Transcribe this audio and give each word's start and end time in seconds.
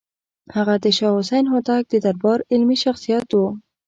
هغه 0.55 0.75
د 0.83 0.85
شاه 0.97 1.13
حسین 1.17 1.45
هوتک 1.53 1.83
د 1.89 1.95
دربار 2.05 2.39
علمي 2.51 2.77
شخصیت 2.83 3.27
و. 3.33 3.39